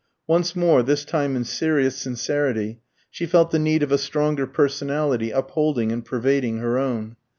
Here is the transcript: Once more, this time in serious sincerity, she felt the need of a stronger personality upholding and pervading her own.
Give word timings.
Once 0.25 0.55
more, 0.55 0.81
this 0.81 1.05
time 1.05 1.35
in 1.35 1.43
serious 1.43 1.95
sincerity, 1.95 2.79
she 3.11 3.27
felt 3.27 3.51
the 3.51 3.59
need 3.59 3.83
of 3.83 3.91
a 3.91 3.99
stronger 3.99 4.47
personality 4.47 5.29
upholding 5.29 5.91
and 5.91 6.05
pervading 6.05 6.57
her 6.57 6.79
own. 6.79 7.15